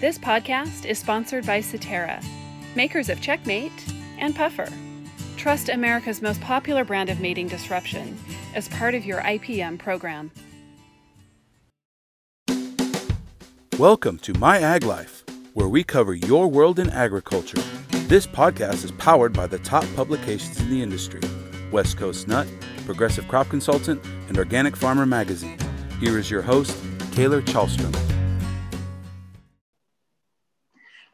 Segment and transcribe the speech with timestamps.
[0.00, 2.24] This podcast is sponsored by Suterra,
[2.74, 3.70] makers of Checkmate
[4.16, 4.66] and Puffer.
[5.36, 8.18] Trust America's most popular brand of mating disruption
[8.54, 10.30] as part of your IPM program.
[13.78, 15.22] Welcome to My Ag Life,
[15.52, 17.60] where we cover your world in agriculture.
[18.08, 21.20] This podcast is powered by the top publications in the industry
[21.70, 22.48] West Coast Nut,
[22.86, 25.58] Progressive Crop Consultant, and Organic Farmer Magazine.
[26.00, 26.74] Here is your host,
[27.12, 28.09] Taylor Chalstrom.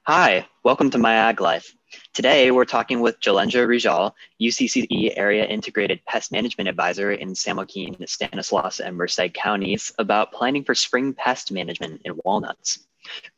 [0.09, 1.75] Hi, welcome to My Ag Life.
[2.15, 7.97] Today, we're talking with Jhalendra Rijal, UCCE Area Integrated Pest Management Advisor in San Joaquin,
[8.07, 12.87] Stanislaus, and Merced counties about planning for spring pest management in walnuts.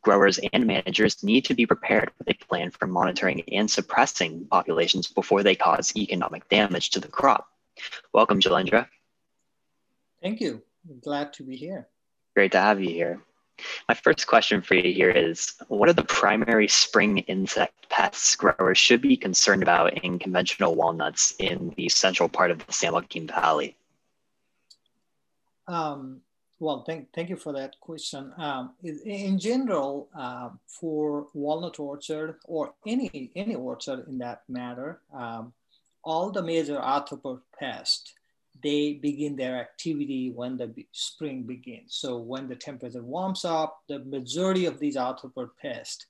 [0.03, 5.07] Growers and managers need to be prepared with a plan for monitoring and suppressing populations
[5.07, 7.47] before they cause economic damage to the crop.
[8.13, 8.85] Welcome, Jhalendra.
[10.21, 10.61] Thank you.
[11.01, 11.87] glad to be here.
[12.35, 13.23] Great to have you here.
[13.87, 18.77] My first question for you here is What are the primary spring insect pests growers
[18.77, 23.27] should be concerned about in conventional walnuts in the central part of the San Joaquin
[23.27, 23.75] Valley?
[25.67, 26.21] Um,
[26.59, 28.33] well, thank, thank you for that question.
[28.37, 35.53] Um, in general, uh, for walnut orchard or any, any orchard in that matter, um,
[36.03, 38.13] all the major arthropod pests
[38.61, 41.95] they begin their activity when the spring begins.
[41.95, 46.05] So when the temperature warms up, the majority of these arthropod pests,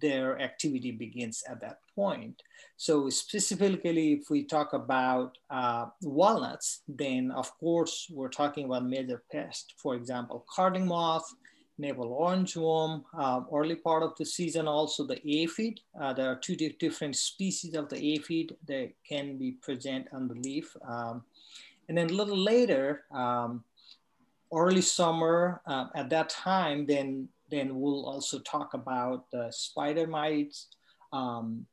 [0.00, 2.42] their activity begins at that point.
[2.76, 9.22] So specifically, if we talk about uh, walnuts, then of course, we're talking about major
[9.30, 9.74] pests.
[9.76, 11.34] For example, codling moth,
[11.76, 15.80] navel orange worm, uh, early part of the season, also the aphid.
[16.00, 20.34] Uh, there are two different species of the aphid that can be present on the
[20.34, 20.76] leaf.
[20.86, 21.24] Um,
[21.90, 23.64] and then a little later, um,
[24.54, 30.68] early summer, uh, at that time, then, then we'll also talk about the spider mites,
[31.12, 31.66] um,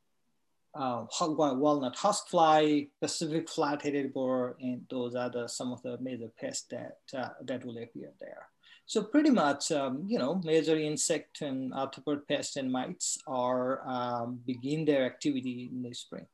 [0.74, 6.32] uh, walnut husk fly, Pacific flat-headed borer, and those are the, some of the major
[6.40, 8.48] pests that, uh, that will appear there.
[8.88, 14.40] So pretty much, um, you know, major insect and arthropod pests and mites are um,
[14.48, 16.26] begin their activity in the spring.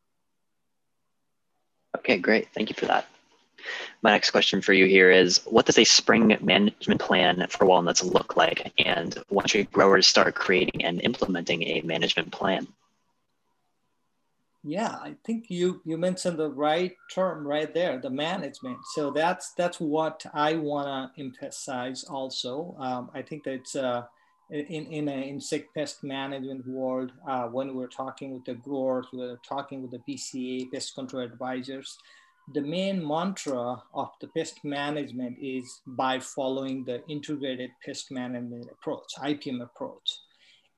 [1.98, 2.48] Okay, great.
[2.54, 3.08] Thank you for that.
[4.02, 8.04] My next question for you here is what does a spring management plan for walnuts
[8.04, 8.74] look like?
[8.78, 12.68] And when should growers start creating and implementing a management plan?
[14.66, 18.78] Yeah, I think you you mentioned the right term right there, the management.
[18.94, 22.76] So that's that's what I want to emphasize also.
[22.80, 24.04] Um, I think that it's uh,
[24.50, 29.40] in in an insect pest management world uh, when we're talking with the growers, we're
[29.48, 31.98] talking with the PCA pest control advisors
[32.52, 39.14] the main mantra of the pest management is by following the integrated pest management approach,
[39.20, 40.20] IPM approach.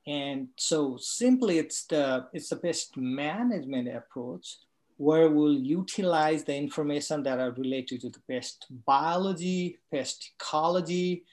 [0.07, 4.57] And so simply it's the, it's the pest management approach
[4.97, 11.23] where we'll utilize the information that are related to the pest biology, pest ecology,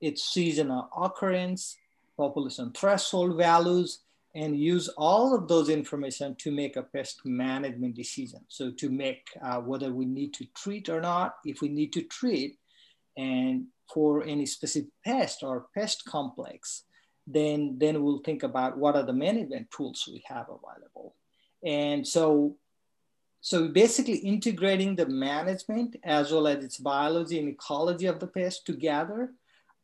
[0.00, 1.76] its seasonal occurrence,
[2.16, 4.00] population threshold values,
[4.34, 8.40] and use all of those information to make a pest management decision.
[8.48, 12.02] So to make uh, whether we need to treat or not, if we need to
[12.02, 12.58] treat,
[13.16, 16.84] and for any specific pest or pest complex,
[17.26, 21.14] then, then we'll think about what are the management tools we have available.
[21.64, 22.56] And so,
[23.42, 28.64] so basically integrating the management as well as its biology and ecology of the pest
[28.64, 29.32] together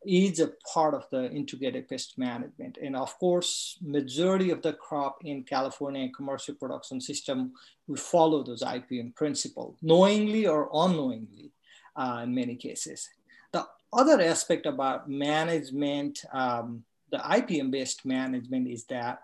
[0.07, 2.79] is a part of the integrated pest management.
[2.83, 7.53] And of course, majority of the crop in California commercial production system,
[7.87, 11.51] we follow those IPM principle, knowingly or unknowingly
[11.97, 13.09] uh, in many cases.
[13.53, 19.23] The other aspect about management, um, the IPM based management is that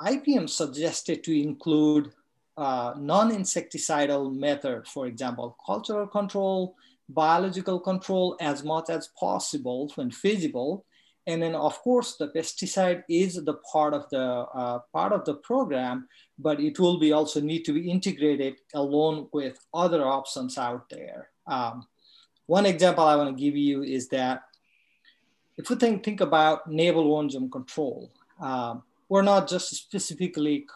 [0.00, 2.12] IPM suggested to include
[2.56, 6.74] uh, non-insecticidal method, for example, cultural control,
[7.08, 10.84] biological control as much as possible when feasible.
[11.26, 15.34] And then of course the pesticide is the part of the uh, part of the
[15.34, 16.08] program,
[16.38, 21.28] but it will be also need to be integrated along with other options out there.
[21.46, 21.86] Um,
[22.46, 24.42] one example I want to give you is that
[25.58, 30.66] if we think, think about navel worm control, um, we're not just specifically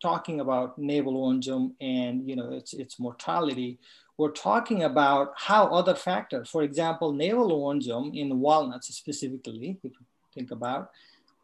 [0.00, 3.78] talking about navel worm and you know its, its mortality
[4.18, 7.80] we're talking about how other factors, for example, navel worm
[8.14, 10.90] in walnuts specifically, if you think about,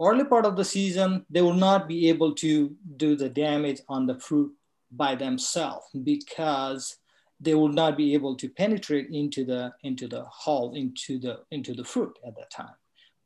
[0.00, 4.06] early part of the season, they will not be able to do the damage on
[4.06, 4.52] the fruit
[4.90, 6.96] by themselves because
[7.40, 11.74] they will not be able to penetrate into the into the hull into the into
[11.74, 12.74] the fruit at that time.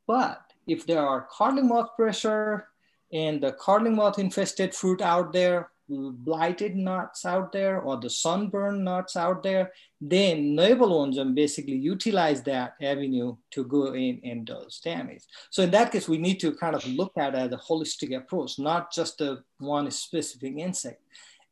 [0.07, 2.67] But if there are codling moth pressure
[3.11, 8.83] and the codling moth infested fruit out there, blighted nuts out there or the sunburned
[8.83, 15.23] nuts out there, then Navel basically utilize that avenue to go in and does damage.
[15.49, 18.15] So in that case, we need to kind of look at it as a holistic
[18.15, 21.01] approach, not just the one specific insect.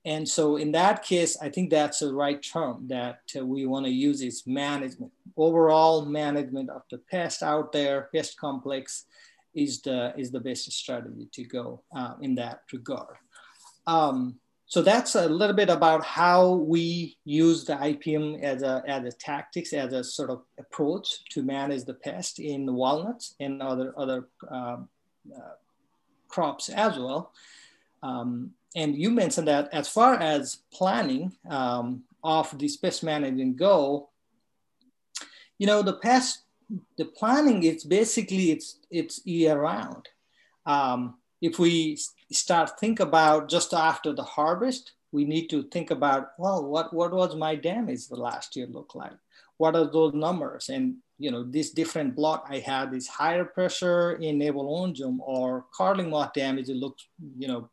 [0.05, 3.85] And so in that case, I think that's the right term that uh, we want
[3.87, 5.11] to use is management.
[5.35, 9.03] Overall management of the pest out there, pest complex
[9.53, 13.17] is the, is the best strategy to go uh, in that regard.
[13.87, 14.39] Um,
[14.69, 19.17] so that's a little bit about how we use the IPM as a, as a
[19.17, 24.27] tactics, as a sort of approach to manage the pest in walnuts and other, other
[24.51, 24.89] um,
[25.33, 25.55] uh,
[26.27, 27.31] crops as well.
[28.03, 34.09] Um, and you mentioned that as far as planning um, of this pest management go,
[35.57, 36.41] you know, the pest,
[36.97, 40.09] the planning is basically it's, it's year round.
[40.65, 41.97] Um, if we
[42.31, 47.13] start think about just after the harvest, we need to think about, well, what, what
[47.13, 49.13] was my damage the last year look like?
[49.57, 50.69] What are those numbers?
[50.69, 55.65] And, you know, this different block I had is higher pressure in navel orangeworm or
[55.75, 57.07] codling moth damage, it looks,
[57.37, 57.69] you know,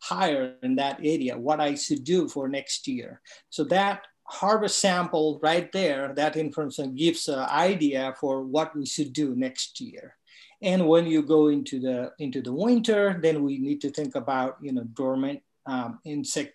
[0.00, 3.20] higher in that area, what I should do for next year.
[3.50, 9.12] So that harvest sample right there, that information gives an idea for what we should
[9.12, 10.17] do next year.
[10.62, 14.56] And when you go into the into the winter, then we need to think about
[14.60, 16.54] you know dormant um, insect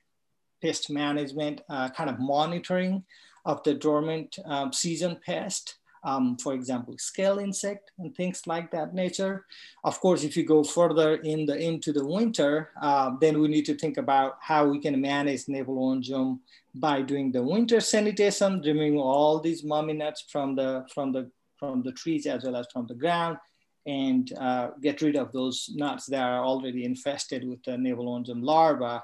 [0.61, 3.03] pest management, uh, kind of monitoring
[3.45, 8.94] of the dormant um, season pest um, for example, scale insect and things like that
[8.94, 9.45] nature.
[9.83, 13.65] Of course, if you go further in the into the winter, uh, then we need
[13.65, 16.39] to think about how we can manage navel orangeworm
[16.75, 21.81] by doing the winter sanitation, removing all these mummy nuts from the from the from
[21.83, 23.38] the trees as well as from the ground,
[23.85, 28.44] and uh, get rid of those nuts that are already infested with the navel orangeworm
[28.44, 29.03] larvae.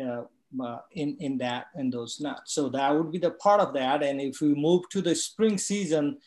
[0.00, 0.22] Uh,
[0.62, 2.54] uh, in in that in those nuts.
[2.54, 4.02] So that would be the part of that.
[4.02, 6.18] And if we move to the spring season,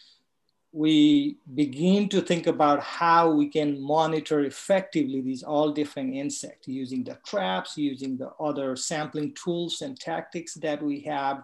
[0.71, 7.03] we begin to think about how we can monitor effectively these all different insects using
[7.03, 11.43] the traps, using the other sampling tools and tactics that we have,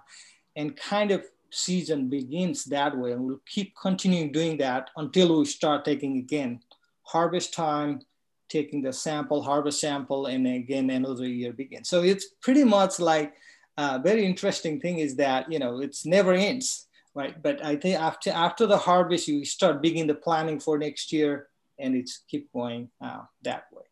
[0.55, 3.11] and kind of season begins that way.
[3.11, 6.59] And we'll keep continuing doing that until we start taking again
[7.03, 8.01] harvest time,
[8.49, 11.89] taking the sample, harvest sample, and again another year begins.
[11.89, 13.33] So it's pretty much like
[13.77, 17.41] a very interesting thing is that, you know, it's never ends right?
[17.41, 21.49] But I think after after the harvest, you start beginning the planning for next year,
[21.79, 23.85] and it's keep going uh, that way.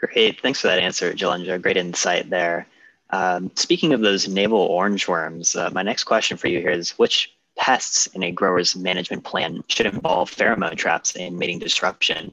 [0.00, 1.60] Great, thanks for that answer, Jhalendra.
[1.60, 2.66] Great insight there.
[3.12, 6.98] Um, speaking of those navel orange worms, uh, my next question for you here is
[6.98, 12.32] which pests in a grower's management plan should involve pheromone traps in mating disruption?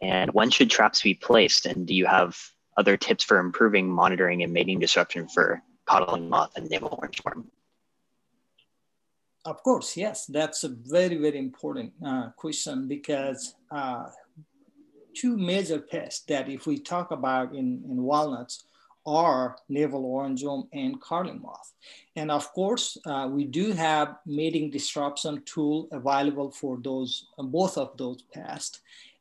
[0.00, 1.66] And when should traps be placed?
[1.66, 2.38] And do you have
[2.76, 7.50] other tips for improving monitoring and mating disruption for codling moth and navel orange worm?
[9.44, 14.06] Of course, yes, that's a very, very important uh, question because uh,
[15.14, 18.64] two major pests that if we talk about in, in walnuts
[19.06, 21.72] are navel orangeworm and codling moth.
[22.16, 27.96] And of course, uh, we do have mating disruption tool available for those, both of
[27.96, 28.80] those pests.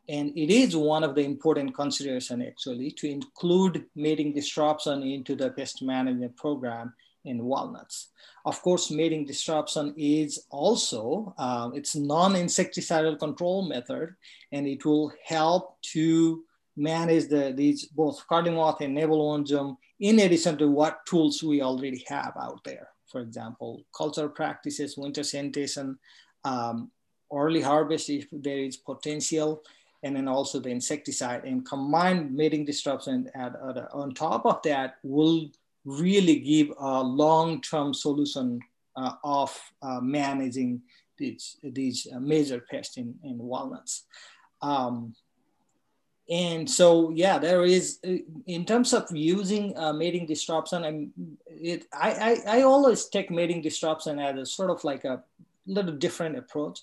[0.10, 5.52] And it is one of the important consideration actually to include mating disruption into the
[5.52, 6.94] pest management program
[7.26, 8.10] in walnuts.
[8.46, 14.16] Of course, mating disruption is also, uh, it's non-insecticidal control method,
[14.52, 16.44] and it will help to
[16.76, 22.04] manage the, these both codling moth and orangeworm in addition to what tools we already
[22.08, 22.90] have out there.
[23.12, 26.00] For example, culture practices, winter sanitation,
[26.44, 26.92] um,
[27.32, 29.64] early harvest if there is potential,
[30.04, 34.96] and then also the insecticide and combined mating disruption at, at, on top of that
[35.04, 35.50] will
[35.86, 38.60] really give a long-term solution
[38.96, 40.82] uh, of uh, managing
[41.18, 44.06] these, these uh, major pests in, in walnuts.
[44.62, 45.16] Um,
[46.30, 48.16] and so, yeah, there is, uh,
[48.48, 51.12] in terms of using uh, mating disruption, i'm
[51.48, 52.12] it, I,
[52.48, 55.24] I, I always take mating disruption as a sort of like a
[55.66, 56.80] little different approach.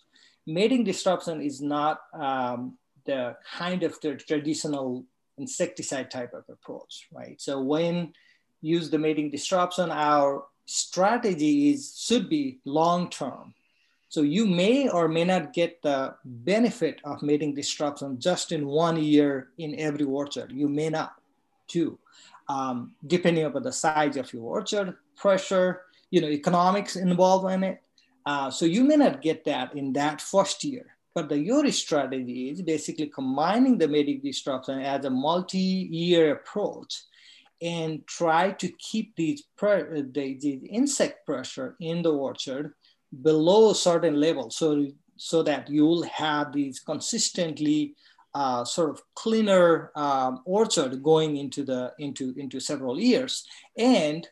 [0.47, 5.05] Mating disruption is not um, the kind of the traditional
[5.39, 7.41] insecticide type of approach, right?
[7.41, 8.13] So when
[8.61, 13.55] use the mating disruption, our strategy is should be long term.
[14.11, 19.01] So you may or may not get the benefit of mating disruption just in one
[19.01, 20.51] year in every orchard.
[20.51, 21.15] You may not
[21.69, 21.97] too,
[22.49, 27.83] um, depending upon the size of your orchard, pressure, you know, economics involved in it.
[28.27, 30.97] Uh, so you may not get that in that first year.
[31.15, 37.03] But the URI strategy is basically combining the mating disruption as a multi-year approach
[37.63, 42.75] and try to keep these, the, the insect pressure in the orchard
[43.23, 44.87] below a certain level so,
[45.17, 47.95] so that you'll have these consistently
[48.35, 53.45] uh, sort of cleaner um, orchard going into the into into several years
[53.77, 54.29] and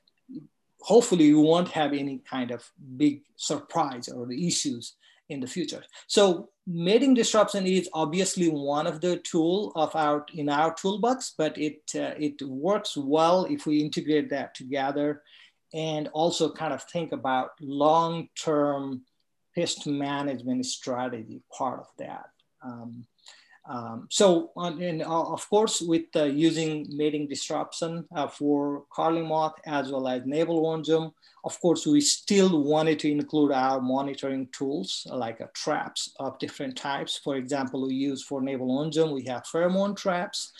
[0.80, 4.94] hopefully you won't have any kind of big surprise or the issues
[5.28, 5.82] in the future.
[6.06, 11.58] So mating disruption is obviously one of the tool of our in our toolbox, but
[11.58, 15.23] it uh, it works well if we integrate that together,
[15.75, 19.02] and also kind of think about long-term
[19.54, 22.30] pest management strategy part of that.
[22.62, 23.06] Um,
[23.68, 29.56] um, so, and uh, of course, with uh, using mating disruption uh, for codling moth
[29.66, 31.12] as well as navel worm,
[31.44, 36.76] of course, we still wanted to include our monitoring tools like uh, traps of different
[36.78, 37.20] types.
[37.22, 40.52] For example, we use for navel worm, we have pheromone traps.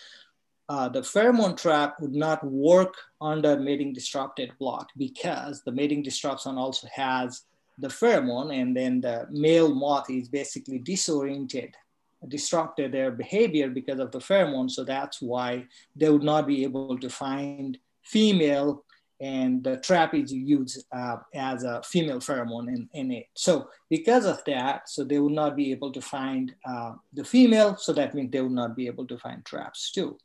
[0.69, 6.59] Uh, the pheromone trap would not work under mating disrupted block because the mating disruption
[6.59, 7.45] also has
[7.79, 11.75] the pheromone and then the male moth is basically disoriented
[12.27, 14.69] disrupted their behavior because of the pheromone.
[14.69, 18.85] So that's why they would not be able to find female
[19.21, 23.27] and the trap is used uh, as a female pheromone in, in, it.
[23.35, 27.77] So because of that, so they would not be able to find uh, the female.
[27.77, 30.19] So that means they would not be able to find traps too.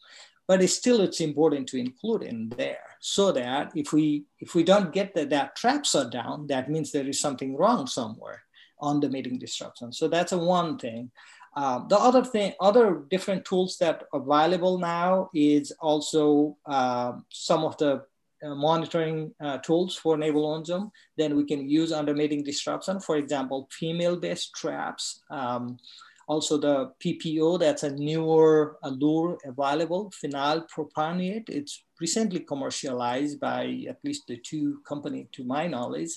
[0.54, 4.64] But it's still, it's important to include in there so that if we if we
[4.64, 8.44] don't get the, that trap shut down, that means there is something wrong somewhere
[8.80, 9.92] on the mating disruption.
[9.92, 11.10] So that's a one thing.
[11.56, 17.64] Uh, the other thing, other different tools that are available now is also uh, some
[17.64, 18.06] of the
[18.46, 20.92] uh, monitoring uh, tools for navel worm.
[21.18, 25.24] Then we can use under mating disruption, for example, female-based traps.
[25.32, 25.80] Um,
[26.28, 31.50] also the PPO, that's a newer lure available, phenyl propionate.
[31.50, 36.12] It's recently commercialized by at least the two company to my knowledge.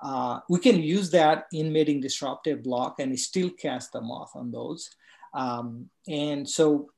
[0.00, 4.50] Uh, we can use that in mating disruptive block and still cast the moth on
[4.50, 4.90] those.
[5.32, 6.90] Um, and so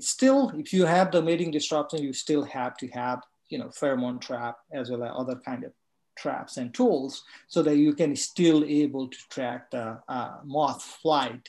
[0.00, 4.20] still, if you have the mating disruption, you still have to have, you know, pheromone
[4.20, 5.72] trap as well as other kind of
[6.18, 11.48] traps and tools so that you can still able to track the uh, moth flight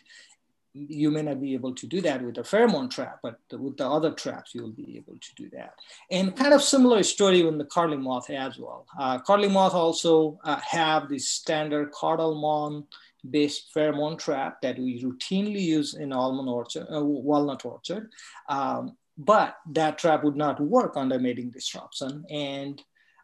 [0.73, 3.87] you may not be able to do that with a pheromone trap, but with the
[3.87, 5.73] other traps, you'll be able to do that.
[6.11, 8.85] And kind of similar story with the codling moth as well.
[8.99, 12.85] Uh, moth also uh, have this standard codlemone
[13.29, 18.09] based pheromone trap that we routinely use in almond orchard, uh, walnut orchard.
[18.47, 22.25] Um, but that trap would not work under mating disruption.
[22.29, 22.81] And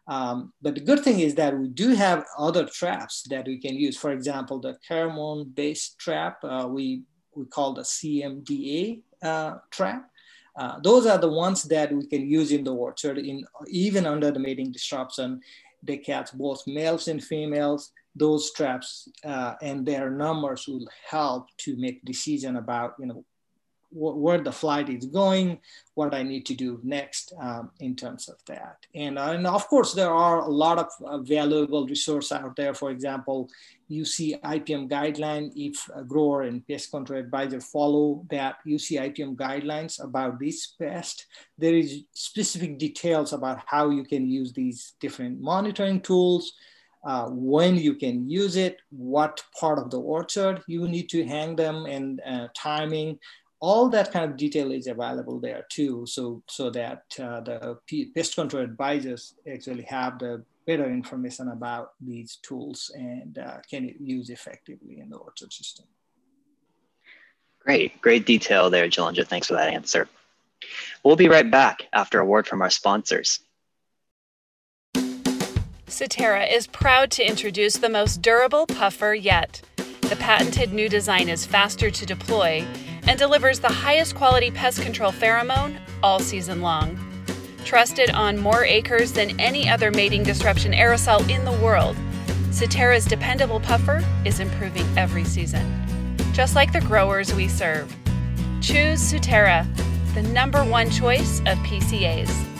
[0.08, 3.74] um, but the good thing is that we do have other traps that we can
[3.74, 3.96] use.
[3.96, 7.02] For example, the pheromone based trap, uh, we
[7.36, 10.10] we call the CMDA uh, trap.
[10.56, 14.30] Uh, those are the ones that we can use in the orchard, in even under
[14.30, 15.40] the mating disruption.
[15.82, 17.92] They catch both males and females.
[18.14, 23.24] Those traps uh, and their numbers will help to make decision about you know
[23.90, 25.58] where the flight is going,
[25.94, 28.86] what I need to do next um, in terms of that.
[28.94, 32.74] And, uh, and of course, there are a lot of uh, valuable resources out there.
[32.74, 33.48] For example,
[33.90, 40.02] UC IPM guideline, if a grower and pest control advisor follow that UC IPM guidelines
[40.02, 41.26] about this pest,
[41.56, 46.52] there is specific details about how you can use these different monitoring tools,
[47.06, 51.54] uh, when you can use it, what part of the orchard you need to hang
[51.54, 53.16] them and uh, timing,
[53.60, 56.04] all that kind of detail is available there too.
[56.06, 62.38] So, so that uh, the pest control advisors actually have the better information about these
[62.42, 65.86] tools and uh, can use effectively in the orchard system.
[67.60, 69.26] Great, great detail there, Jhalendra.
[69.26, 70.08] Thanks for that answer.
[71.02, 73.40] We'll be right back after a word from our sponsors.
[75.86, 79.62] Suterra is proud to introduce the most durable puffer yet.
[79.76, 82.64] The patented new design is faster to deploy
[83.06, 86.98] and delivers the highest quality pest control pheromone all season long.
[87.64, 91.96] Trusted on more acres than any other mating disruption aerosol in the world,
[92.50, 95.84] Suterra's dependable puffer is improving every season.
[96.32, 97.94] Just like the growers we serve.
[98.60, 99.66] Choose Suterra,
[100.14, 102.55] the number one choice of PCAs.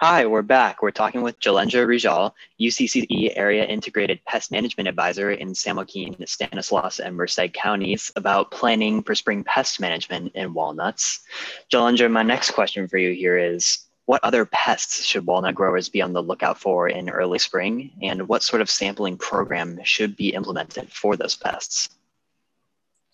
[0.00, 0.80] Hi, we're back.
[0.80, 7.00] We're talking with Jhalendra Rijal, UCCE Area Integrated Pest Management Advisor in San Joaquin, Stanislaus,
[7.00, 11.26] and Merced counties about planning for spring pest management in walnuts.
[11.72, 16.00] Jhalendra, my next question for you here is, what other pests should walnut growers be
[16.00, 17.90] on the lookout for in early spring?
[18.00, 21.88] And what sort of sampling program should be implemented for those pests?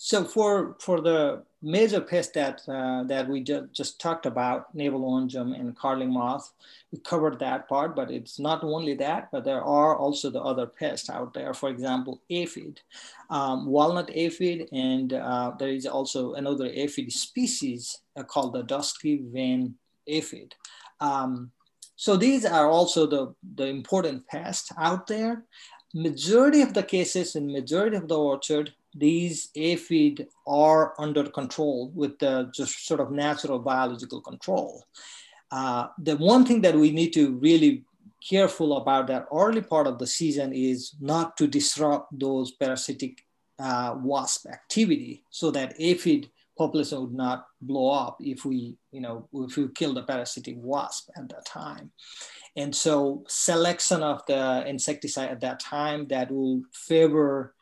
[0.04, 5.00] So for, for the major pests that, uh, that we ju just talked about, navel
[5.00, 6.52] orangeworm and codling moth,
[6.92, 10.66] we covered that part, but it's not only that, but there are also the other
[10.66, 11.54] pests out there.
[11.54, 12.82] For example, aphid,
[13.30, 19.22] um, walnut aphid, and uh, there is also another aphid species uh, called the dusky
[19.32, 19.74] vein
[20.06, 20.54] aphid.
[21.00, 21.50] Um,
[21.96, 25.44] so these are also the, the important pests out there.
[25.94, 32.18] Majority of the cases in majority of the orchard, these aphid are under control with
[32.18, 34.84] the just sort of natural biological control.
[35.50, 37.84] Uh, the one thing that we need to really
[38.28, 43.24] careful about that early part of the season is not to disrupt those parasitic
[43.58, 49.28] uh, wasp activity so that aphid population would not blow up if we, you know,
[49.34, 51.90] if we kill the parasitic wasp at that time.
[52.56, 57.54] And so selection of the insecticide at that time that will favor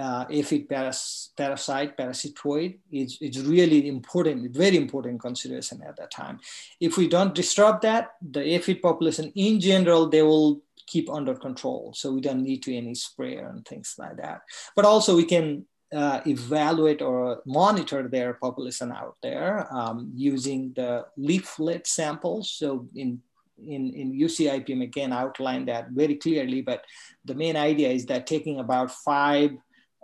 [0.00, 6.40] uh, aphid paras parasite, parasitoid, is, is really important, very important consideration at that time.
[6.80, 11.92] If we don't disturb that, the aphid population in general, they will keep under control.
[11.94, 14.40] So we don't need to any sprayer and things like that.
[14.74, 21.06] But also we can uh, evaluate or monitor their population out there um, using the
[21.16, 22.50] leaflet samples.
[22.50, 23.20] So in
[23.66, 26.84] in, in UCIPM again outlined that very clearly, but
[27.26, 29.50] the main idea is that taking about five,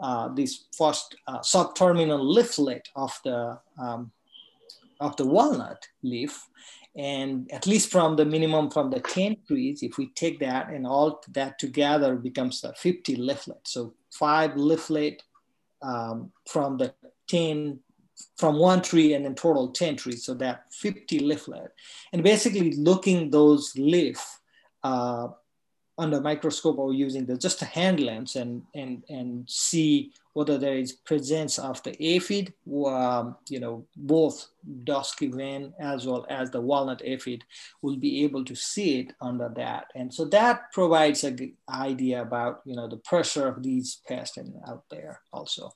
[0.01, 4.11] uh, this first uh, subterminal leaflet of the, um,
[5.01, 6.49] of the walnut leaf,
[6.97, 10.87] and at least from the minimum from the 10 trees, if we take that and
[10.87, 13.61] all that together becomes a 50 leaflet.
[13.65, 15.23] So five leaflet
[15.83, 16.95] um, from the
[17.29, 17.81] 10
[18.39, 20.25] from one tree and in total 10 trees.
[20.25, 21.71] So that 50 leaflet.
[22.13, 24.25] And basically looking those leaf
[24.83, 25.29] uh,
[25.99, 30.77] under microscope or using the just a hand lens and and and see whether there
[30.77, 32.53] is presence of the aphid,
[32.87, 34.49] um, you know, both
[34.85, 37.43] dusky vein as well as the walnut aphid
[37.81, 39.87] will be able to see it under that.
[39.95, 41.35] And so that provides a
[41.71, 45.71] idea about, you know, the pressure of these pests out there also.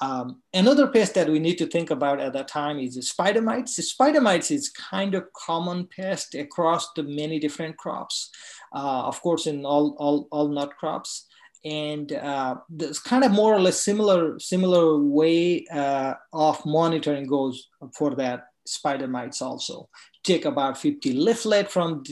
[0.00, 3.40] Um, another pest that we need to think about at that time is the spider
[3.40, 3.76] mites.
[3.76, 8.30] The spider mites is kind of common pest across the many different crops.
[8.74, 11.26] Uh, of course, in all, all, all nut crops
[11.64, 17.68] and uh, there's kind of more or less similar similar way uh, of monitoring goes
[17.94, 19.88] for that spider mites also.
[20.24, 22.04] Take about 50 leaflet from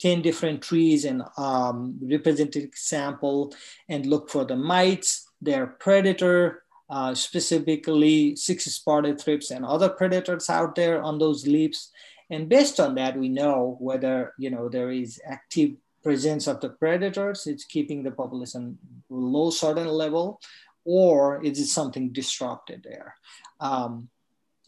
[0.00, 3.54] 10 different trees and um, representative sample
[3.88, 10.48] and look for the mites their predator uh, specifically six spotted thrips and other predators
[10.48, 11.90] out there on those leaves.
[12.30, 16.70] And based on that we know whether you know there is active presence of the
[16.70, 20.40] predators, it's keeping the population low certain level,
[20.84, 23.14] or is it something disrupted there?
[23.60, 24.08] Um,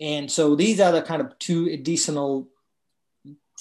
[0.00, 2.48] and so these are the kind of two additional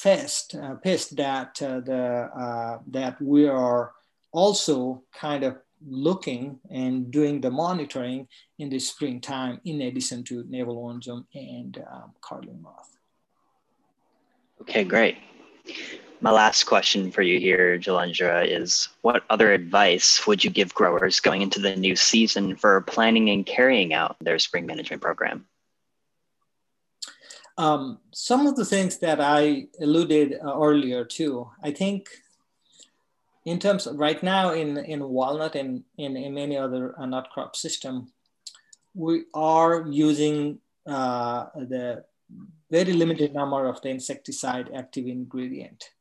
[0.01, 3.91] pests, uh, that uh, the uh, that we are
[4.31, 8.27] also kind of looking and doing the monitoring
[8.57, 12.13] in the springtime, in addition to navel orangeworm and um,
[12.61, 12.97] moth.
[14.61, 15.17] Okay, great.
[16.21, 21.21] My last question for you here, Jhalendra, is what other advice would you give growers
[21.21, 25.45] going into the new season for planning and carrying out their spring management program?
[27.57, 32.09] Um, some of the things that I alluded uh, earlier to, I think
[33.45, 37.29] in terms of right now in, in walnut and in, in many other uh, nut
[37.33, 38.11] crop system,
[38.93, 42.03] we are using uh, the
[42.69, 45.91] very limited number of the insecticide active ingredient.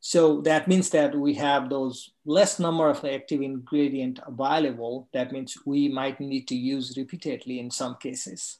[0.00, 5.08] So that means that we have those less number of active ingredient available.
[5.12, 8.58] That means we might need to use repeatedly in some cases.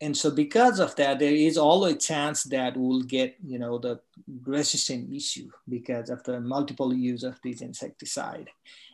[0.00, 3.78] And so because of that, there is always a chance that we'll get, you know,
[3.78, 4.00] the
[4.44, 8.50] resistant issue because of the multiple use of these insecticide.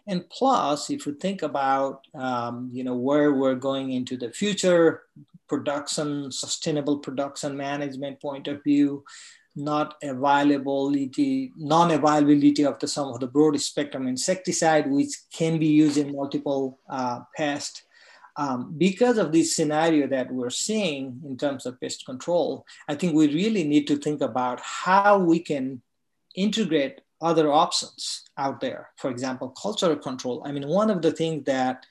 [0.07, 5.03] And plus, if you think about, um, you know, where we're going into the future
[5.49, 9.05] production, sustainable production management point of view,
[9.55, 15.99] not availability, non-availability of the some of the broad spectrum insecticide, which can be used
[15.99, 17.83] in multiple uh, pests.
[18.37, 23.15] Um, because of this scenario that we're seeing in terms of pest control, I think
[23.15, 25.83] we really need to think about how we can
[26.35, 28.89] integrate other options out there.
[28.97, 30.43] For example, cultural control.
[30.47, 31.85] I mean, one of the things that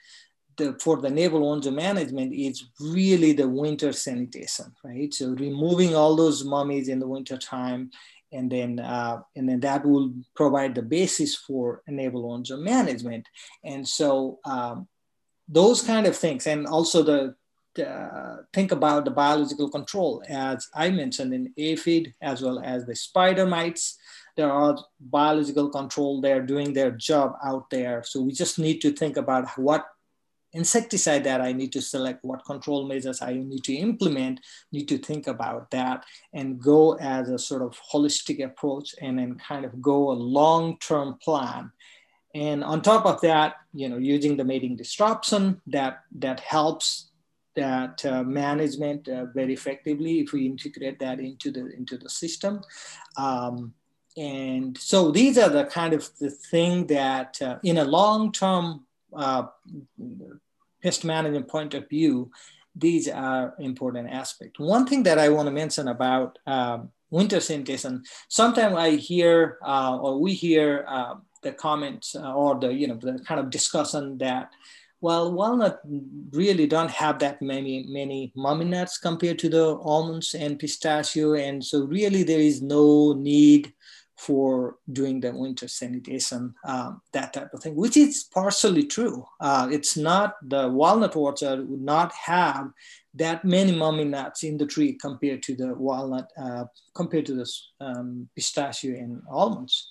[0.58, 5.14] the, for the navel orangeworm management is really the winter sanitation, right?
[5.14, 7.92] So removing all those mummies in the winter time
[8.32, 13.28] and then uh, and then that will provide the basis for naval on management.
[13.64, 14.88] And so um,
[15.48, 17.36] those kind of things, and also the
[17.84, 22.96] uh, think about the biological control, as I mentioned in aphid as well as the
[22.96, 23.98] spider mites.
[24.38, 26.22] There are biological control.
[26.22, 28.02] They're doing their job out there.
[28.06, 29.86] So we just need to think about what
[30.54, 34.98] insecticide that I need to select, what control measures I need to implement, need to
[34.98, 39.82] think about that and go as a sort of holistic approach and then kind of
[39.82, 41.72] go a long-term plan.
[42.34, 47.10] And on top of that, you know, using the mating disruption that that helps
[47.56, 52.62] that uh, management uh, very effectively if we integrate that into the into the system.
[53.18, 53.74] Um,
[54.18, 59.44] and so these are the kind of the thing that uh, in a long-term uh,
[60.82, 62.32] pest management point of view,
[62.76, 64.60] these are important aspects.
[64.60, 69.98] One thing that I want to mention about um, winter sanitation, sometimes I hear uh,
[69.98, 74.18] or we hear uh, the comments uh, or the you know the kind of discussion
[74.20, 74.50] that
[75.02, 75.82] well walnut
[76.32, 81.64] really don't have that many many mummy nuts compared to the almonds and pistachio and
[81.64, 83.74] so really there is no need
[84.22, 89.26] for doing the winter sanitation, um, that type of thing, which is partially true.
[89.40, 92.70] Uh, it's not the walnut orchard would not have
[93.16, 97.52] that many mummy nuts in the tree compared to the walnut, uh, compared to the
[97.80, 99.90] um, pistachio and almonds.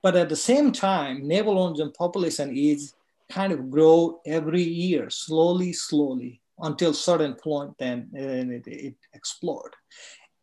[0.00, 2.94] But at the same time, navel orange population is
[3.30, 9.74] kind of grow every year, slowly, slowly, until certain point, then it, it explode.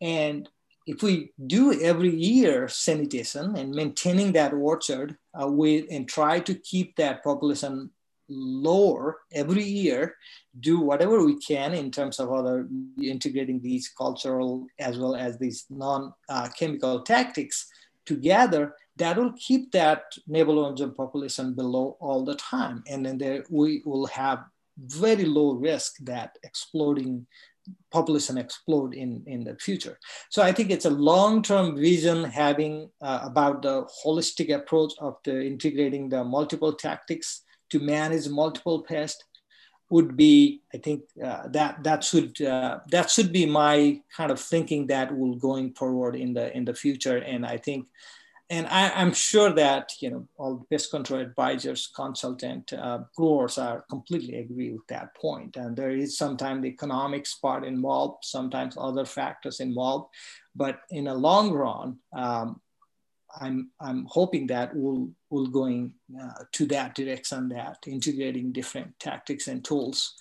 [0.02, 0.46] And
[0.86, 6.96] if we do every year sanitation and maintaining that orchard uh, and try to keep
[6.96, 7.90] that population
[8.28, 10.14] lower every year,
[10.60, 12.68] do whatever we can in terms of other
[13.02, 17.66] integrating these cultural as well as these non-chemical uh, tactics
[18.06, 22.82] together, that will keep that navel population below all the time.
[22.88, 24.44] And then there we will have
[24.78, 27.26] very low risk that exploding
[27.90, 29.98] population explode in, in the future.
[30.30, 35.44] So I think it's a long-term vision having uh, about the holistic approach of the
[35.44, 39.24] integrating the multiple tactics to manage multiple pests
[39.90, 44.38] would be, I think uh, that that should uh, that should be my kind of
[44.38, 47.18] thinking that will going forward in the in the future.
[47.18, 47.86] And I think
[48.50, 53.58] and I, am sure that you know all the pest control advisors, consultant, uh, growers
[53.58, 55.56] are completely agree with that point.
[55.56, 60.12] And there is sometimes the economics part involved, sometimes other factors involved,
[60.56, 62.60] but in a long run, um,
[63.40, 69.46] I'm I'm hoping that we'll we'll going uh, to that direction, that integrating different tactics
[69.46, 70.14] and tools.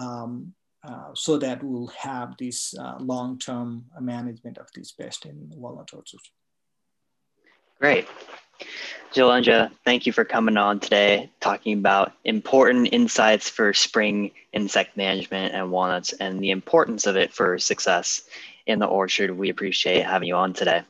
[0.00, 0.54] Um,
[0.86, 6.30] uh, so that we'll have this uh, long-term management of these pests in walnut orchards.
[7.80, 8.06] Great.
[9.12, 15.54] Jhalendra, thank you for coming on today, talking about important insights for spring insect management
[15.54, 18.22] and walnuts and the importance of it for success
[18.66, 19.30] in the orchard.
[19.30, 20.82] We appreciate having you on today.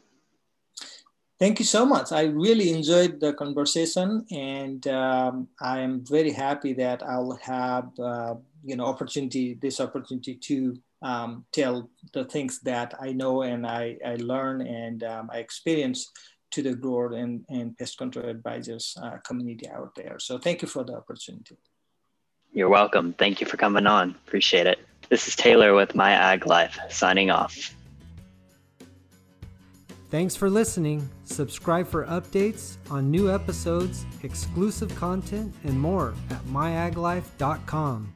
[1.38, 2.12] Thank you so much.
[2.12, 8.36] I really enjoyed the conversation, and um, I am very happy that I'll have uh,
[8.64, 13.98] you know opportunity this opportunity to um, tell the things that I know and I,
[14.04, 16.10] I learn and um, I experience
[16.54, 20.18] to the grower and, and pest control advisors uh, community out there.
[20.20, 21.56] So thank you for the opportunity.
[22.52, 23.12] You're welcome.
[23.14, 24.10] Thank you for coming on.
[24.26, 24.78] Appreciate it.
[25.08, 27.74] This is Taylor with My Ag Life signing off.
[30.10, 31.08] Thanks for listening.
[31.24, 38.14] Subscribe for updates on new episodes, exclusive content, and more at myaglife.com.